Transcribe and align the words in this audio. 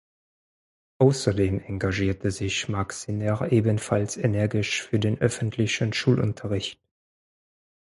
Außerdem 0.97 1.59
engagierte 1.59 2.31
sich 2.31 2.67
Mark 2.67 2.91
Skinner 2.91 3.51
ebenfalls 3.51 4.17
energisch 4.17 4.81
für 4.81 4.97
den 4.97 5.19
öffentlichen 5.21 5.93
Schulunterricht. 5.93 6.81